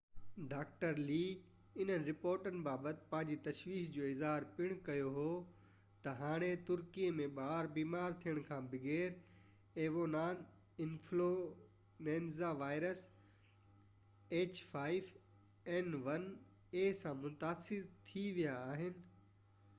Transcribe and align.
doctor 0.51 0.99
لي 1.07 1.17
انهن 1.83 2.05
رپورٽن 2.05 2.55
بابت 2.67 3.01
پنهنجي 3.09 3.35
تشويش 3.47 3.89
جو 3.97 4.05
اظهار 4.13 4.45
پڻ 4.53 4.71
ڪيو 4.87 5.25
ته 6.07 6.13
هاڻي 6.21 6.47
ترڪي 6.69 7.09
۾ 7.19 7.27
ٻار 7.35 7.69
بيمار 7.75 8.15
ٿيڻ 8.23 8.39
کان 8.47 8.69
بغير 8.71 9.13
ah5n1 9.17 9.83
ايويان 9.83 10.41
انفلوئينزا 10.87 12.49
وائرس 12.61 13.03
سان 17.03 17.21
متاثر 17.27 17.85
ٿي 18.13 18.25
ويا 18.41 18.57
آهن 18.73 18.97